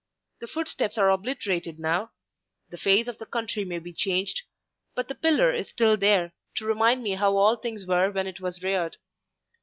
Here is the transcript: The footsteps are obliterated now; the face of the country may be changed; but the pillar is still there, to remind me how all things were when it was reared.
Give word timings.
The 0.39 0.47
footsteps 0.47 0.97
are 0.97 1.11
obliterated 1.11 1.77
now; 1.77 2.09
the 2.71 2.77
face 2.79 3.07
of 3.07 3.19
the 3.19 3.25
country 3.27 3.63
may 3.63 3.77
be 3.77 3.93
changed; 3.93 4.41
but 4.95 5.07
the 5.07 5.13
pillar 5.13 5.51
is 5.51 5.69
still 5.69 5.95
there, 5.95 6.33
to 6.55 6.65
remind 6.65 7.03
me 7.03 7.11
how 7.11 7.37
all 7.37 7.55
things 7.55 7.85
were 7.85 8.09
when 8.09 8.25
it 8.25 8.39
was 8.39 8.63
reared. 8.63 8.97